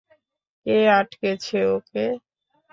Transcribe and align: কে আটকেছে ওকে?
কে 0.65 0.75
আটকেছে 0.97 1.57
ওকে? 1.75 2.05